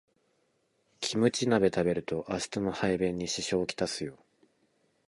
[0.99, 4.17] キムチ鍋食べると明日の排便に支障をきたすよ